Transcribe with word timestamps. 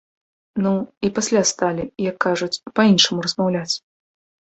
Ну, 0.63 0.71
і 1.09 1.11
пасля 1.19 1.43
сталі, 1.51 1.83
як 2.09 2.19
кажуць, 2.27 2.61
па-іншаму 2.81 3.19
размаўляць. 3.31 3.73